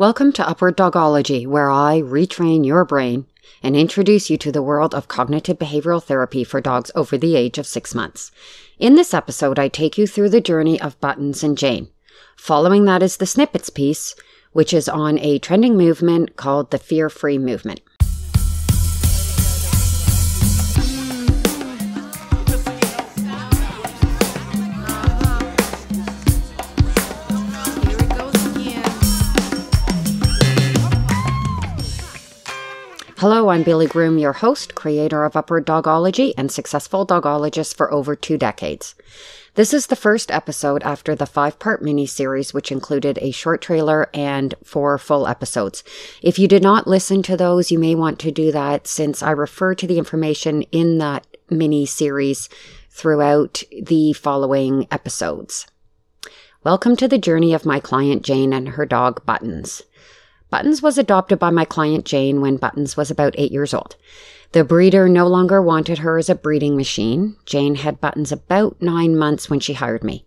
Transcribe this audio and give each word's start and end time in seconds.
Welcome 0.00 0.32
to 0.32 0.48
Upward 0.48 0.78
Dogology, 0.78 1.46
where 1.46 1.70
I 1.70 2.00
retrain 2.00 2.64
your 2.64 2.86
brain 2.86 3.26
and 3.62 3.76
introduce 3.76 4.30
you 4.30 4.38
to 4.38 4.50
the 4.50 4.62
world 4.62 4.94
of 4.94 5.08
cognitive 5.08 5.58
behavioral 5.58 6.02
therapy 6.02 6.42
for 6.42 6.58
dogs 6.58 6.90
over 6.94 7.18
the 7.18 7.36
age 7.36 7.58
of 7.58 7.66
six 7.66 7.94
months. 7.94 8.32
In 8.78 8.94
this 8.94 9.12
episode, 9.12 9.58
I 9.58 9.68
take 9.68 9.98
you 9.98 10.06
through 10.06 10.30
the 10.30 10.40
journey 10.40 10.80
of 10.80 10.98
Buttons 11.02 11.44
and 11.44 11.58
Jane. 11.58 11.90
Following 12.34 12.86
that 12.86 13.02
is 13.02 13.18
the 13.18 13.26
snippets 13.26 13.68
piece, 13.68 14.14
which 14.52 14.72
is 14.72 14.88
on 14.88 15.18
a 15.18 15.38
trending 15.38 15.76
movement 15.76 16.34
called 16.34 16.70
the 16.70 16.78
Fear 16.78 17.10
Free 17.10 17.36
Movement. 17.36 17.82
Hello, 33.20 33.50
I'm 33.50 33.64
Billy 33.64 33.86
Groom, 33.86 34.16
your 34.16 34.32
host, 34.32 34.74
creator 34.74 35.24
of 35.24 35.36
Upward 35.36 35.66
Dogology, 35.66 36.32
and 36.38 36.50
successful 36.50 37.04
dogologist 37.04 37.76
for 37.76 37.92
over 37.92 38.16
two 38.16 38.38
decades. 38.38 38.94
This 39.56 39.74
is 39.74 39.88
the 39.88 39.94
first 39.94 40.30
episode 40.30 40.82
after 40.84 41.14
the 41.14 41.26
five 41.26 41.58
part 41.58 41.82
mini 41.82 42.06
series, 42.06 42.54
which 42.54 42.72
included 42.72 43.18
a 43.18 43.30
short 43.30 43.60
trailer 43.60 44.08
and 44.14 44.54
four 44.64 44.96
full 44.96 45.26
episodes. 45.26 45.84
If 46.22 46.38
you 46.38 46.48
did 46.48 46.62
not 46.62 46.86
listen 46.86 47.22
to 47.24 47.36
those, 47.36 47.70
you 47.70 47.78
may 47.78 47.94
want 47.94 48.18
to 48.20 48.30
do 48.30 48.50
that 48.52 48.86
since 48.86 49.22
I 49.22 49.32
refer 49.32 49.74
to 49.74 49.86
the 49.86 49.98
information 49.98 50.62
in 50.72 50.96
that 50.96 51.26
mini 51.50 51.84
series 51.84 52.48
throughout 52.88 53.62
the 53.82 54.14
following 54.14 54.88
episodes. 54.90 55.66
Welcome 56.64 56.96
to 56.96 57.06
the 57.06 57.18
journey 57.18 57.52
of 57.52 57.66
my 57.66 57.80
client 57.80 58.22
Jane 58.22 58.54
and 58.54 58.70
her 58.70 58.86
dog 58.86 59.26
Buttons. 59.26 59.82
Buttons 60.50 60.82
was 60.82 60.98
adopted 60.98 61.38
by 61.38 61.50
my 61.50 61.64
client 61.64 62.04
Jane 62.04 62.40
when 62.40 62.56
Buttons 62.56 62.96
was 62.96 63.10
about 63.10 63.34
eight 63.38 63.52
years 63.52 63.72
old. 63.72 63.96
The 64.52 64.64
breeder 64.64 65.08
no 65.08 65.28
longer 65.28 65.62
wanted 65.62 65.98
her 65.98 66.18
as 66.18 66.28
a 66.28 66.34
breeding 66.34 66.76
machine. 66.76 67.36
Jane 67.46 67.76
had 67.76 68.00
Buttons 68.00 68.32
about 68.32 68.82
nine 68.82 69.16
months 69.16 69.48
when 69.48 69.60
she 69.60 69.74
hired 69.74 70.02
me. 70.02 70.26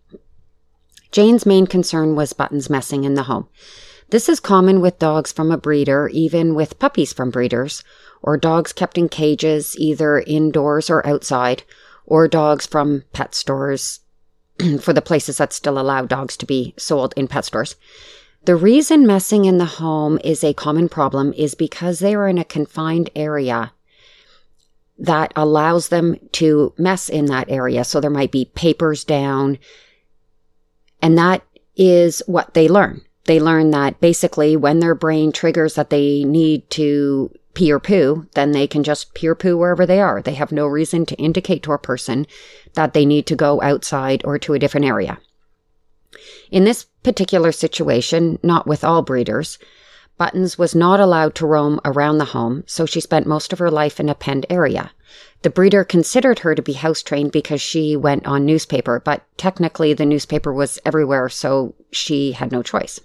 Jane's 1.11 1.45
main 1.45 1.67
concern 1.67 2.15
was 2.15 2.33
Buttons 2.33 2.69
messing 2.69 3.03
in 3.03 3.15
the 3.15 3.23
home. 3.23 3.47
This 4.09 4.29
is 4.29 4.39
common 4.39 4.79
with 4.79 4.99
dogs 4.99 5.31
from 5.31 5.51
a 5.51 5.57
breeder, 5.57 6.07
even 6.09 6.55
with 6.55 6.79
puppies 6.79 7.11
from 7.11 7.29
breeders, 7.29 7.83
or 8.21 8.37
dogs 8.37 8.71
kept 8.71 8.97
in 8.97 9.09
cages, 9.09 9.75
either 9.77 10.19
indoors 10.19 10.89
or 10.89 11.05
outside, 11.05 11.63
or 12.05 12.27
dogs 12.27 12.65
from 12.65 13.03
pet 13.11 13.35
stores 13.35 14.01
for 14.79 14.93
the 14.93 15.01
places 15.01 15.37
that 15.37 15.51
still 15.51 15.79
allow 15.79 16.05
dogs 16.05 16.37
to 16.37 16.45
be 16.45 16.73
sold 16.77 17.13
in 17.17 17.27
pet 17.27 17.45
stores. 17.45 17.75
The 18.45 18.55
reason 18.57 19.07
messing 19.07 19.45
in 19.45 19.57
the 19.57 19.65
home 19.65 20.19
is 20.23 20.43
a 20.43 20.53
common 20.53 20.89
problem 20.89 21.33
is 21.33 21.55
because 21.55 21.99
they 21.99 22.13
are 22.13 22.27
in 22.27 22.37
a 22.37 22.43
confined 22.43 23.09
area 23.15 23.71
that 24.99 25.31
allows 25.35 25.87
them 25.87 26.17
to 26.33 26.73
mess 26.77 27.07
in 27.07 27.25
that 27.27 27.49
area. 27.49 27.85
So 27.85 28.01
there 28.01 28.11
might 28.11 28.31
be 28.31 28.51
papers 28.53 29.05
down, 29.05 29.59
and 31.01 31.17
that 31.17 31.43
is 31.77 32.21
what 32.27 32.53
they 32.53 32.67
learn. 32.67 33.01
They 33.25 33.39
learn 33.39 33.71
that 33.71 34.01
basically 34.01 34.57
when 34.57 34.79
their 34.79 34.95
brain 34.95 35.31
triggers 35.31 35.75
that 35.75 35.89
they 35.89 36.25
need 36.25 36.69
to 36.71 37.31
pee 37.53 37.71
or 37.71 37.79
poo, 37.79 38.27
then 38.35 38.51
they 38.51 38.67
can 38.67 38.83
just 38.83 39.13
pee 39.13 39.27
or 39.27 39.35
poo 39.35 39.55
wherever 39.55 39.85
they 39.85 40.01
are. 40.01 40.21
They 40.21 40.33
have 40.33 40.51
no 40.51 40.67
reason 40.67 41.05
to 41.05 41.15
indicate 41.15 41.63
to 41.63 41.71
a 41.71 41.77
person 41.77 42.27
that 42.73 42.93
they 42.93 43.05
need 43.05 43.25
to 43.27 43.37
go 43.37 43.61
outside 43.61 44.21
or 44.25 44.37
to 44.39 44.53
a 44.53 44.59
different 44.59 44.85
area. 44.85 45.17
In 46.51 46.65
this 46.65 46.87
particular 47.03 47.51
situation, 47.51 48.39
not 48.41 48.65
with 48.65 48.83
all 48.83 49.01
breeders, 49.01 49.59
Buttons 50.17 50.57
was 50.59 50.75
not 50.75 50.99
allowed 50.99 51.33
to 51.35 51.47
roam 51.47 51.81
around 51.83 52.17
the 52.17 52.25
home, 52.25 52.63
so 52.67 52.85
she 52.85 53.01
spent 53.01 53.25
most 53.25 53.51
of 53.51 53.59
her 53.59 53.71
life 53.71 53.99
in 53.99 54.09
a 54.09 54.15
penned 54.15 54.45
area. 54.49 54.91
The 55.41 55.49
breeder 55.49 55.83
considered 55.83 56.39
her 56.39 56.53
to 56.55 56.61
be 56.61 56.73
house 56.73 57.01
trained 57.01 57.31
because 57.31 57.61
she 57.61 57.95
went 57.95 58.25
on 58.25 58.45
newspaper, 58.45 59.01
but 59.03 59.23
technically 59.37 59.93
the 59.93 60.05
newspaper 60.05 60.53
was 60.53 60.79
everywhere, 60.85 61.29
so 61.29 61.73
she 61.91 62.33
had 62.33 62.51
no 62.51 62.61
choice. 62.61 62.99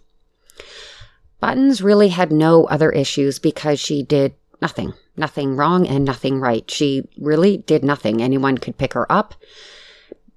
Buttons 1.41 1.81
really 1.81 2.09
had 2.09 2.31
no 2.31 2.65
other 2.67 2.91
issues 2.91 3.39
because 3.39 3.81
she 3.81 4.03
did 4.03 4.35
nothing, 4.61 4.93
nothing 5.17 5.57
wrong 5.57 5.87
and 5.87 6.05
nothing 6.05 6.41
right. 6.41 6.71
She 6.71 7.09
really 7.17 7.57
did 7.57 7.85
nothing. 7.85 8.21
Anyone 8.21 8.59
could 8.59 8.77
pick 8.77 8.93
her 8.93 9.11
up 9.11 9.35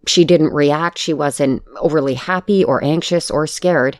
she 0.08 0.26
didn't 0.26 0.54
react. 0.54 0.98
She 0.98 1.14
wasn't 1.14 1.64
overly 1.78 2.16
happy 2.16 2.64
or 2.64 2.84
anxious 2.84 3.30
or 3.30 3.46
scared. 3.48 4.00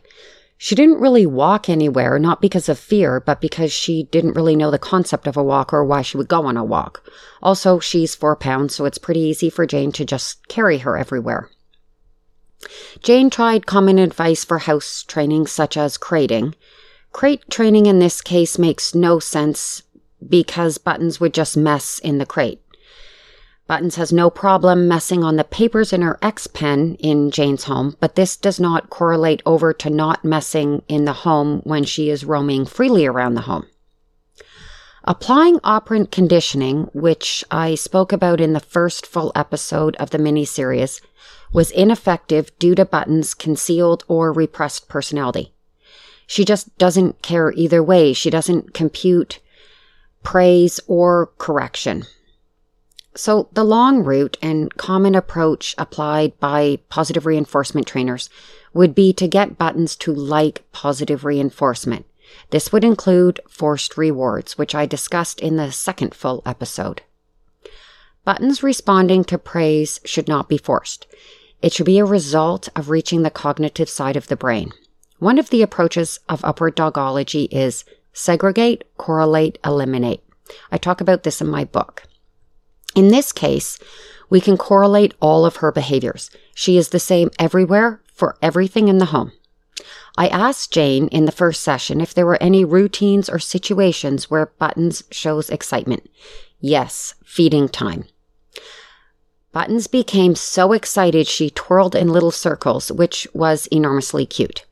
She 0.58 0.74
didn't 0.76 1.00
really 1.00 1.26
walk 1.26 1.68
anywhere, 1.68 2.18
not 2.20 2.40
because 2.40 2.68
of 2.68 2.78
fear, 2.78 3.18
but 3.18 3.40
because 3.40 3.72
she 3.72 4.04
didn't 4.04 4.34
really 4.34 4.54
know 4.54 4.70
the 4.70 4.78
concept 4.78 5.26
of 5.26 5.36
a 5.36 5.42
walk 5.42 5.72
or 5.72 5.84
why 5.84 6.02
she 6.02 6.16
would 6.16 6.28
go 6.28 6.46
on 6.46 6.56
a 6.56 6.64
walk. 6.64 7.04
Also, 7.42 7.80
she's 7.80 8.14
four 8.14 8.36
pounds, 8.36 8.76
so 8.76 8.84
it's 8.84 8.98
pretty 8.98 9.20
easy 9.20 9.50
for 9.50 9.66
Jane 9.66 9.90
to 9.92 10.04
just 10.04 10.46
carry 10.46 10.78
her 10.78 10.96
everywhere. 10.96 11.50
Jane 13.02 13.28
tried 13.28 13.66
common 13.66 13.98
advice 13.98 14.44
for 14.44 14.58
house 14.58 15.02
training, 15.02 15.48
such 15.48 15.76
as 15.76 15.98
crating. 15.98 16.54
Crate 17.10 17.42
training 17.50 17.86
in 17.86 17.98
this 17.98 18.20
case 18.20 18.56
makes 18.56 18.94
no 18.94 19.18
sense 19.18 19.82
because 20.28 20.78
buttons 20.78 21.18
would 21.18 21.34
just 21.34 21.56
mess 21.56 21.98
in 21.98 22.18
the 22.18 22.26
crate. 22.26 22.62
Buttons 23.72 23.96
has 23.96 24.12
no 24.12 24.28
problem 24.28 24.86
messing 24.86 25.24
on 25.24 25.36
the 25.36 25.44
papers 25.44 25.94
in 25.94 26.02
her 26.02 26.18
X 26.20 26.46
pen 26.46 26.94
in 26.96 27.30
Jane's 27.30 27.64
home, 27.64 27.96
but 28.00 28.16
this 28.16 28.36
does 28.36 28.60
not 28.60 28.90
correlate 28.90 29.40
over 29.46 29.72
to 29.72 29.88
not 29.88 30.26
messing 30.26 30.82
in 30.88 31.06
the 31.06 31.14
home 31.24 31.62
when 31.64 31.82
she 31.82 32.10
is 32.10 32.22
roaming 32.22 32.66
freely 32.66 33.06
around 33.06 33.32
the 33.32 33.48
home. 33.48 33.64
Applying 35.04 35.58
operant 35.64 36.10
conditioning, 36.10 36.90
which 36.92 37.46
I 37.50 37.74
spoke 37.74 38.12
about 38.12 38.42
in 38.42 38.52
the 38.52 38.60
first 38.60 39.06
full 39.06 39.32
episode 39.34 39.96
of 39.96 40.10
the 40.10 40.18
miniseries, 40.18 41.00
was 41.50 41.70
ineffective 41.70 42.50
due 42.58 42.74
to 42.74 42.84
Button's 42.84 43.32
concealed 43.32 44.04
or 44.06 44.34
repressed 44.34 44.86
personality. 44.90 45.54
She 46.26 46.44
just 46.44 46.76
doesn't 46.76 47.22
care 47.22 47.52
either 47.52 47.82
way. 47.82 48.12
She 48.12 48.28
doesn't 48.28 48.74
compute 48.74 49.40
praise 50.22 50.78
or 50.86 51.30
correction. 51.38 52.04
So, 53.14 53.48
the 53.52 53.64
long 53.64 54.04
route 54.04 54.38
and 54.40 54.74
common 54.76 55.14
approach 55.14 55.74
applied 55.76 56.38
by 56.40 56.78
positive 56.88 57.26
reinforcement 57.26 57.86
trainers 57.86 58.30
would 58.72 58.94
be 58.94 59.12
to 59.12 59.28
get 59.28 59.58
buttons 59.58 59.96
to 59.96 60.14
like 60.14 60.64
positive 60.72 61.24
reinforcement. 61.24 62.06
This 62.50 62.72
would 62.72 62.84
include 62.84 63.40
forced 63.48 63.98
rewards, 63.98 64.56
which 64.56 64.74
I 64.74 64.86
discussed 64.86 65.40
in 65.40 65.56
the 65.56 65.72
second 65.72 66.14
full 66.14 66.42
episode. 66.46 67.02
Buttons 68.24 68.62
responding 68.62 69.24
to 69.24 69.36
praise 69.36 70.00
should 70.04 70.28
not 70.28 70.48
be 70.48 70.56
forced. 70.56 71.06
It 71.60 71.72
should 71.72 71.86
be 71.86 71.98
a 71.98 72.04
result 72.04 72.68
of 72.74 72.88
reaching 72.88 73.22
the 73.22 73.30
cognitive 73.30 73.88
side 73.88 74.16
of 74.16 74.28
the 74.28 74.36
brain. 74.36 74.72
One 75.18 75.38
of 75.38 75.50
the 75.50 75.62
approaches 75.62 76.18
of 76.28 76.44
upward 76.44 76.76
dogology 76.76 77.48
is 77.50 77.84
segregate, 78.12 78.84
correlate, 78.96 79.58
eliminate. 79.64 80.22
I 80.70 80.78
talk 80.78 81.00
about 81.00 81.24
this 81.24 81.40
in 81.40 81.48
my 81.48 81.64
book. 81.64 82.04
In 82.94 83.08
this 83.08 83.32
case, 83.32 83.78
we 84.28 84.40
can 84.40 84.56
correlate 84.56 85.14
all 85.20 85.44
of 85.44 85.56
her 85.56 85.72
behaviors. 85.72 86.30
She 86.54 86.76
is 86.76 86.88
the 86.88 86.98
same 86.98 87.30
everywhere 87.38 88.00
for 88.12 88.36
everything 88.42 88.88
in 88.88 88.98
the 88.98 89.06
home. 89.06 89.32
I 90.16 90.28
asked 90.28 90.72
Jane 90.72 91.08
in 91.08 91.24
the 91.24 91.32
first 91.32 91.62
session 91.62 92.00
if 92.00 92.12
there 92.12 92.26
were 92.26 92.42
any 92.42 92.64
routines 92.64 93.30
or 93.30 93.38
situations 93.38 94.30
where 94.30 94.52
Buttons 94.58 95.04
shows 95.10 95.48
excitement. 95.48 96.08
Yes, 96.60 97.14
feeding 97.24 97.68
time. 97.68 98.04
Buttons 99.52 99.86
became 99.86 100.34
so 100.34 100.72
excited 100.72 101.26
she 101.26 101.50
twirled 101.50 101.94
in 101.94 102.08
little 102.08 102.30
circles, 102.30 102.90
which 102.90 103.26
was 103.34 103.66
enormously 103.66 104.24
cute. 104.24 104.64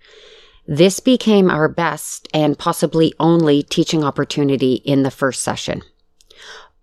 This 0.66 1.00
became 1.00 1.50
our 1.50 1.69
best 1.69 2.28
and 2.32 2.59
possibly 2.59 3.12
only 3.19 3.62
teaching 3.62 4.04
opportunity 4.04 4.74
in 4.84 5.03
the 5.03 5.10
first 5.10 5.42
session. 5.42 5.83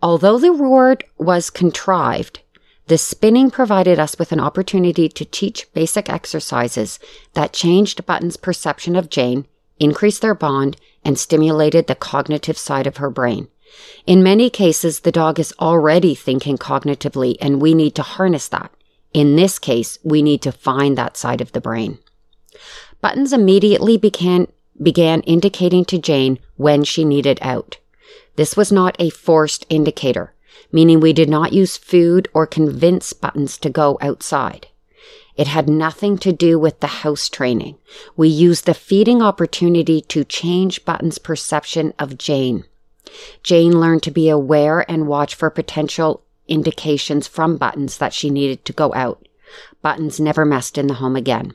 Although 0.02 0.38
the 0.40 0.52
reward 0.52 1.04
was 1.18 1.50
contrived, 1.50 2.42
the 2.88 2.98
spinning 2.98 3.52
provided 3.52 4.00
us 4.00 4.18
with 4.18 4.32
an 4.32 4.40
opportunity 4.40 5.10
to 5.10 5.26
teach 5.26 5.72
basic 5.74 6.10
exercises 6.10 7.00
that 7.34 7.52
changed 7.52 8.06
Button's 8.06 8.38
perception 8.38 8.96
of 8.96 9.10
Jane, 9.10 9.46
increased 9.80 10.22
their 10.22 10.36
bond, 10.36 10.78
and 11.04 11.18
stimulated 11.18 11.88
the 11.88 11.96
cognitive 11.96 12.58
side 12.58 12.88
of 12.88 12.98
her 12.98 13.10
brain. 13.10 13.50
In 14.06 14.24
many 14.24 14.50
cases, 14.50 15.02
the 15.02 15.12
dog 15.12 15.40
is 15.40 15.54
already 15.60 16.16
thinking 16.16 16.58
cognitively, 16.58 17.36
and 17.42 17.62
we 17.62 17.74
need 17.74 17.96
to 17.96 18.04
harness 18.04 18.48
that. 18.50 18.72
In 19.14 19.36
this 19.36 19.60
case, 19.60 20.00
we 20.04 20.22
need 20.22 20.42
to 20.44 20.52
find 20.52 20.98
that 20.98 21.18
side 21.18 21.42
of 21.42 21.52
the 21.52 21.62
brain. 21.62 22.00
Buttons 23.02 23.34
immediately 23.34 23.98
began, 23.98 24.48
began 24.82 25.22
indicating 25.22 25.86
to 25.86 25.98
Jane 25.98 26.40
when 26.56 26.84
she 26.84 27.04
needed 27.04 27.40
out. 27.42 27.78
This 28.38 28.56
was 28.56 28.72
not 28.72 28.96
a 29.00 29.10
forced 29.10 29.66
indicator, 29.68 30.34
meaning 30.72 31.00
we 31.00 31.12
did 31.12 31.30
not 31.30 31.54
use 31.54 31.76
food 31.76 32.30
or 32.34 32.48
convince 32.48 33.12
buttons 33.12 33.58
to 33.58 33.70
go 33.70 33.98
outside. 34.00 34.68
It 35.36 35.48
had 35.48 35.68
nothing 35.68 36.18
to 36.20 36.32
do 36.32 36.58
with 36.58 36.80
the 36.80 36.88
house 36.88 37.30
training. 37.30 37.78
We 38.16 38.28
used 38.28 38.66
the 38.66 38.74
feeding 38.74 39.22
opportunity 39.22 40.02
to 40.02 40.24
change 40.24 40.86
Button's 40.86 41.18
perception 41.18 41.94
of 42.00 42.18
Jane. 42.18 42.64
Jane 43.44 43.80
learned 43.80 44.04
to 44.04 44.12
be 44.12 44.30
aware 44.30 44.90
and 44.90 45.08
watch 45.08 45.36
for 45.36 45.50
potential 45.50 46.24
indications 46.48 47.28
from 47.28 47.58
Buttons 47.58 47.98
that 47.98 48.14
she 48.14 48.30
needed 48.30 48.66
to 48.66 48.74
go 48.74 48.94
out. 48.94 49.28
Buttons 49.82 50.20
never 50.20 50.46
messed 50.46 50.78
in 50.78 50.88
the 50.88 50.96
home 50.96 51.16
again. 51.16 51.54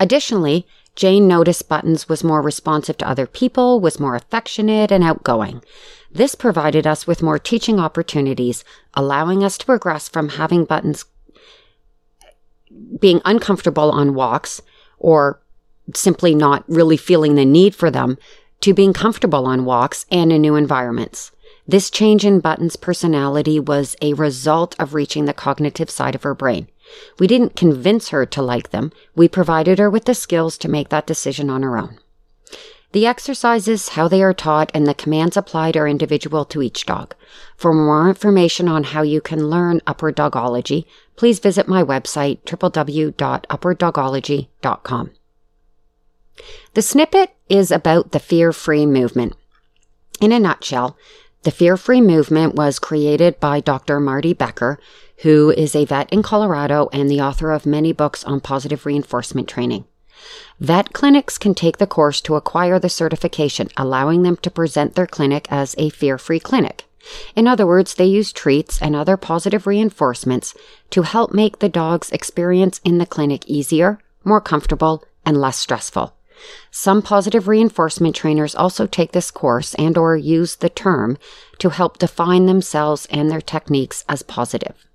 Additionally, 0.00 0.66
Jane 0.96 1.26
noticed 1.26 1.68
Buttons 1.68 2.08
was 2.08 2.22
more 2.22 2.40
responsive 2.40 2.96
to 2.98 3.08
other 3.08 3.26
people, 3.26 3.80
was 3.80 3.98
more 3.98 4.14
affectionate 4.14 4.92
and 4.92 5.02
outgoing. 5.02 5.62
This 6.12 6.34
provided 6.34 6.86
us 6.86 7.06
with 7.06 7.22
more 7.22 7.38
teaching 7.38 7.80
opportunities, 7.80 8.64
allowing 8.94 9.42
us 9.42 9.58
to 9.58 9.66
progress 9.66 10.08
from 10.08 10.30
having 10.30 10.64
Buttons 10.64 11.04
being 13.00 13.20
uncomfortable 13.24 13.90
on 13.90 14.14
walks 14.14 14.60
or 14.98 15.40
simply 15.94 16.34
not 16.34 16.64
really 16.68 16.96
feeling 16.96 17.34
the 17.34 17.44
need 17.44 17.74
for 17.74 17.90
them 17.90 18.16
to 18.60 18.72
being 18.72 18.92
comfortable 18.92 19.46
on 19.46 19.64
walks 19.64 20.06
and 20.10 20.32
in 20.32 20.40
new 20.40 20.54
environments. 20.54 21.32
This 21.66 21.90
change 21.90 22.24
in 22.24 22.40
Button's 22.40 22.76
personality 22.76 23.58
was 23.58 23.96
a 24.00 24.14
result 24.14 24.74
of 24.78 24.94
reaching 24.94 25.24
the 25.24 25.34
cognitive 25.34 25.90
side 25.90 26.14
of 26.14 26.22
her 26.22 26.34
brain. 26.34 26.68
We 27.18 27.26
didn't 27.26 27.56
convince 27.56 28.10
her 28.10 28.26
to 28.26 28.42
like 28.42 28.68
them. 28.70 28.92
We 29.14 29.28
provided 29.28 29.78
her 29.78 29.88
with 29.90 30.04
the 30.04 30.14
skills 30.14 30.58
to 30.58 30.68
make 30.68 30.90
that 30.90 31.06
decision 31.06 31.48
on 31.50 31.62
her 31.62 31.78
own. 31.78 31.98
The 32.92 33.06
exercises, 33.06 33.88
how 33.90 34.06
they 34.06 34.22
are 34.22 34.32
taught, 34.32 34.70
and 34.72 34.86
the 34.86 34.94
commands 34.94 35.36
applied 35.36 35.76
are 35.76 35.88
individual 35.88 36.44
to 36.44 36.62
each 36.62 36.86
dog. 36.86 37.16
For 37.56 37.74
more 37.74 38.08
information 38.08 38.68
on 38.68 38.84
how 38.84 39.02
you 39.02 39.20
can 39.20 39.50
learn 39.50 39.80
Upward 39.84 40.14
Dogology, 40.14 40.84
please 41.16 41.40
visit 41.40 41.66
my 41.66 41.82
website, 41.82 42.38
www.upwarddogology.com. 42.44 45.10
The 46.74 46.82
snippet 46.82 47.34
is 47.48 47.72
about 47.72 48.12
the 48.12 48.20
fear 48.20 48.52
free 48.52 48.86
movement. 48.86 49.34
In 50.20 50.30
a 50.30 50.38
nutshell, 50.38 50.96
the 51.44 51.50
Fear 51.50 51.76
Free 51.76 52.00
movement 52.00 52.54
was 52.54 52.78
created 52.78 53.38
by 53.38 53.60
Dr. 53.60 54.00
Marty 54.00 54.32
Becker, 54.32 54.80
who 55.22 55.50
is 55.50 55.74
a 55.74 55.84
vet 55.84 56.12
in 56.12 56.22
Colorado 56.22 56.88
and 56.92 57.10
the 57.10 57.20
author 57.20 57.50
of 57.50 57.66
many 57.66 57.92
books 57.92 58.24
on 58.24 58.40
positive 58.40 58.84
reinforcement 58.84 59.48
training. 59.48 59.84
Vet 60.60 60.92
clinics 60.92 61.38
can 61.38 61.54
take 61.54 61.78
the 61.78 61.86
course 61.86 62.20
to 62.22 62.36
acquire 62.36 62.78
the 62.78 62.88
certification, 62.88 63.68
allowing 63.76 64.22
them 64.22 64.36
to 64.36 64.50
present 64.50 64.94
their 64.94 65.06
clinic 65.06 65.46
as 65.50 65.74
a 65.78 65.88
fear 65.90 66.18
free 66.18 66.40
clinic. 66.40 66.84
In 67.36 67.46
other 67.46 67.66
words, 67.66 67.94
they 67.94 68.06
use 68.06 68.32
treats 68.32 68.80
and 68.80 68.96
other 68.96 69.16
positive 69.16 69.66
reinforcements 69.66 70.54
to 70.90 71.02
help 71.02 71.34
make 71.34 71.58
the 71.58 71.68
dog's 71.68 72.10
experience 72.10 72.80
in 72.84 72.98
the 72.98 73.06
clinic 73.06 73.46
easier, 73.46 73.98
more 74.24 74.40
comfortable, 74.40 75.04
and 75.26 75.38
less 75.40 75.58
stressful. 75.58 76.14
Some 76.70 77.02
positive 77.02 77.46
reinforcement 77.46 78.16
trainers 78.16 78.54
also 78.54 78.86
take 78.86 79.12
this 79.12 79.30
course 79.30 79.74
and 79.74 79.96
or 79.96 80.16
use 80.16 80.56
the 80.56 80.68
term 80.68 81.18
to 81.58 81.70
help 81.70 81.98
define 81.98 82.46
themselves 82.46 83.06
and 83.10 83.30
their 83.30 83.40
techniques 83.40 84.04
as 84.08 84.22
positive. 84.22 84.86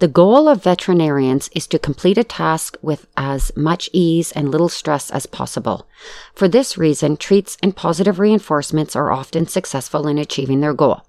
The 0.00 0.08
goal 0.08 0.48
of 0.48 0.62
veterinarians 0.62 1.48
is 1.54 1.66
to 1.68 1.78
complete 1.78 2.18
a 2.18 2.24
task 2.24 2.76
with 2.82 3.06
as 3.16 3.50
much 3.56 3.88
ease 3.92 4.32
and 4.32 4.50
little 4.50 4.68
stress 4.68 5.10
as 5.10 5.26
possible. 5.26 5.86
For 6.34 6.48
this 6.48 6.76
reason, 6.76 7.16
treats 7.16 7.56
and 7.62 7.76
positive 7.76 8.18
reinforcements 8.18 8.96
are 8.96 9.12
often 9.12 9.46
successful 9.46 10.06
in 10.06 10.18
achieving 10.18 10.60
their 10.60 10.74
goal. 10.74 11.06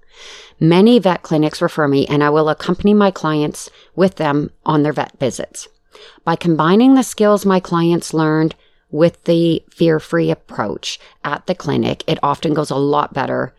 Many 0.60 1.00
vet 1.00 1.24
clinics 1.24 1.62
refer 1.62 1.88
me 1.88 2.06
and 2.08 2.24
I 2.24 2.30
will 2.30 2.48
accompany 2.48 2.94
my 2.94 3.12
clients 3.12 3.70
with 3.96 4.16
them 4.16 4.52
on 4.66 4.84
their 4.84 4.94
vet 4.94 5.20
visits. 5.20 5.68
By 6.24 6.36
combining 6.36 6.96
the 6.96 7.04
skills 7.04 7.46
my 7.46 7.60
clients 7.60 8.14
learned 8.14 8.56
with 8.92 9.22
the 9.26 9.64
fear 9.72 10.00
free 10.00 10.32
approach 10.32 11.00
at 11.24 11.48
the 11.48 11.56
clinic, 11.56 12.04
it 12.08 12.20
often 12.24 12.54
goes 12.54 12.70
a 12.70 12.76
lot 12.76 13.14
better 13.14 13.54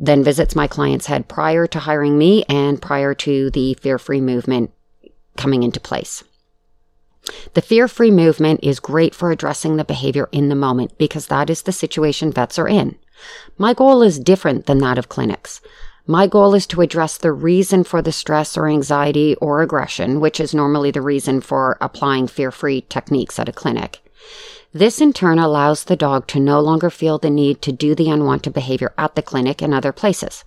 than 0.00 0.24
visits 0.24 0.56
my 0.56 0.66
clients 0.66 1.06
had 1.06 1.28
prior 1.28 1.66
to 1.66 1.78
hiring 1.78 2.16
me 2.16 2.42
and 2.48 2.80
prior 2.80 3.14
to 3.14 3.50
the 3.50 3.74
fear 3.74 3.98
free 3.98 4.20
movement 4.20 4.72
coming 5.36 5.62
into 5.62 5.78
place. 5.78 6.24
The 7.52 7.60
fear 7.60 7.86
free 7.86 8.10
movement 8.10 8.60
is 8.62 8.80
great 8.80 9.14
for 9.14 9.30
addressing 9.30 9.76
the 9.76 9.84
behavior 9.84 10.28
in 10.32 10.48
the 10.48 10.54
moment 10.54 10.96
because 10.96 11.26
that 11.26 11.50
is 11.50 11.62
the 11.62 11.72
situation 11.72 12.32
vets 12.32 12.58
are 12.58 12.66
in. 12.66 12.96
My 13.58 13.74
goal 13.74 14.02
is 14.02 14.18
different 14.18 14.64
than 14.64 14.78
that 14.78 14.96
of 14.96 15.10
clinics. 15.10 15.60
My 16.06 16.26
goal 16.26 16.54
is 16.54 16.66
to 16.68 16.80
address 16.80 17.18
the 17.18 17.30
reason 17.30 17.84
for 17.84 18.00
the 18.00 18.10
stress 18.10 18.56
or 18.56 18.66
anxiety 18.66 19.36
or 19.36 19.60
aggression, 19.60 20.18
which 20.18 20.40
is 20.40 20.54
normally 20.54 20.90
the 20.90 21.02
reason 21.02 21.42
for 21.42 21.76
applying 21.82 22.26
fear 22.26 22.50
free 22.50 22.80
techniques 22.80 23.38
at 23.38 23.50
a 23.50 23.52
clinic. 23.52 24.00
This 24.72 25.00
in 25.00 25.12
turn 25.12 25.40
allows 25.40 25.84
the 25.84 25.96
dog 25.96 26.28
to 26.28 26.38
no 26.38 26.60
longer 26.60 26.90
feel 26.90 27.18
the 27.18 27.28
need 27.28 27.60
to 27.62 27.72
do 27.72 27.96
the 27.96 28.08
unwanted 28.08 28.52
behavior 28.52 28.94
at 28.96 29.16
the 29.16 29.22
clinic 29.22 29.60
and 29.60 29.74
other 29.74 29.90
places. 29.90 30.44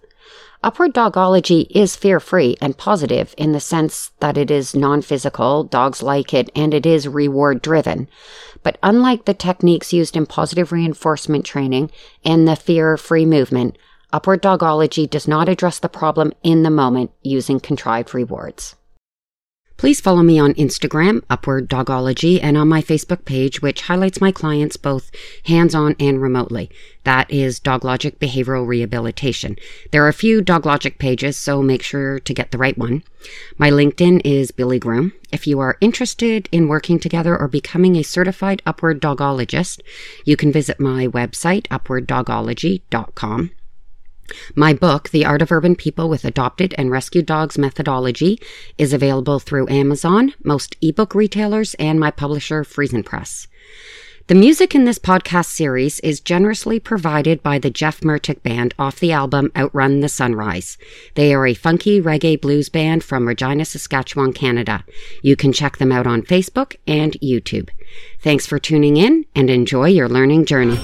Upward 0.63 0.93
dogology 0.93 1.67
is 1.71 1.97
fear 1.97 2.21
free 2.21 2.55
and 2.61 2.77
positive 2.77 3.35
in 3.37 3.51
the 3.51 3.59
sense 3.59 4.11
that 4.21 4.37
it 4.37 4.49
is 4.49 4.73
non 4.73 5.01
physical, 5.01 5.65
dogs 5.65 6.01
like 6.01 6.33
it, 6.33 6.49
and 6.55 6.73
it 6.73 6.85
is 6.85 7.05
reward 7.05 7.61
driven. 7.61 8.07
But 8.63 8.77
unlike 8.81 9.25
the 9.25 9.33
techniques 9.33 9.91
used 9.91 10.15
in 10.15 10.25
positive 10.25 10.71
reinforcement 10.71 11.45
training 11.45 11.91
and 12.23 12.47
the 12.47 12.55
fear 12.55 12.95
free 12.95 13.25
movement, 13.25 13.77
upward 14.13 14.41
dogology 14.41 15.05
does 15.05 15.27
not 15.27 15.49
address 15.49 15.79
the 15.79 15.89
problem 15.89 16.31
in 16.43 16.63
the 16.63 16.69
moment 16.69 17.11
using 17.23 17.59
contrived 17.59 18.13
rewards. 18.13 18.77
Please 19.83 19.99
follow 19.99 20.23
me 20.23 20.39
on 20.39 20.53
Instagram, 20.53 21.21
Upward 21.29 21.67
Dogology, 21.67 22.41
and 22.41 22.55
on 22.55 22.69
my 22.69 22.81
Facebook 22.81 23.25
page, 23.25 23.61
which 23.61 23.81
highlights 23.81 24.21
my 24.21 24.31
clients 24.31 24.77
both 24.77 25.11
hands 25.45 25.75
on 25.75 25.97
and 25.99 26.21
remotely. 26.21 26.71
That 27.03 27.29
is 27.29 27.59
Doglogic 27.59 28.17
Behavioral 28.17 28.65
Rehabilitation. 28.65 29.57
There 29.91 30.01
are 30.05 30.07
a 30.07 30.13
few 30.13 30.41
Doglogic 30.41 30.99
pages, 30.99 31.35
so 31.35 31.61
make 31.61 31.83
sure 31.83 32.21
to 32.21 32.33
get 32.33 32.51
the 32.51 32.57
right 32.57 32.77
one. 32.77 33.03
My 33.57 33.69
LinkedIn 33.69 34.21
is 34.23 34.51
Billy 34.51 34.79
Groom. 34.79 35.11
If 35.33 35.47
you 35.47 35.59
are 35.59 35.77
interested 35.81 36.47
in 36.53 36.69
working 36.69 36.97
together 36.97 37.37
or 37.37 37.49
becoming 37.49 37.97
a 37.97 38.03
certified 38.03 38.61
Upward 38.65 39.01
Dogologist, 39.01 39.83
you 40.23 40.37
can 40.37 40.53
visit 40.53 40.79
my 40.79 41.07
website, 41.07 41.67
upwarddogology.com. 41.67 43.51
My 44.55 44.73
book, 44.73 45.09
The 45.09 45.25
Art 45.25 45.41
of 45.41 45.51
Urban 45.51 45.75
People 45.75 46.09
with 46.09 46.25
Adopted 46.25 46.73
and 46.77 46.89
Rescued 46.89 47.25
Dogs 47.25 47.57
Methodology, 47.57 48.39
is 48.77 48.93
available 48.93 49.39
through 49.39 49.69
Amazon, 49.69 50.33
most 50.43 50.75
ebook 50.81 51.13
retailers, 51.13 51.73
and 51.75 51.99
my 51.99 52.11
publisher, 52.11 52.63
Friesen 52.63 53.05
Press. 53.05 53.47
The 54.27 54.35
music 54.35 54.73
in 54.73 54.85
this 54.85 54.99
podcast 54.99 55.47
series 55.47 55.99
is 55.99 56.21
generously 56.21 56.79
provided 56.79 57.43
by 57.43 57.59
the 57.59 57.69
Jeff 57.69 57.99
Murtick 57.99 58.41
Band 58.41 58.73
off 58.79 59.01
the 59.01 59.11
album 59.11 59.51
Outrun 59.53 59.99
the 59.99 60.07
Sunrise. 60.07 60.77
They 61.15 61.33
are 61.33 61.45
a 61.45 61.53
funky 61.53 61.99
reggae 61.99 62.39
blues 62.39 62.69
band 62.69 63.03
from 63.03 63.27
Regina, 63.27 63.65
Saskatchewan, 63.65 64.31
Canada. 64.31 64.85
You 65.21 65.35
can 65.35 65.51
check 65.51 65.75
them 65.75 65.91
out 65.91 66.07
on 66.07 66.21
Facebook 66.21 66.77
and 66.87 67.19
YouTube. 67.21 67.69
Thanks 68.21 68.47
for 68.47 68.59
tuning 68.59 68.95
in 68.95 69.25
and 69.35 69.49
enjoy 69.49 69.89
your 69.89 70.07
learning 70.07 70.45
journey. 70.45 70.79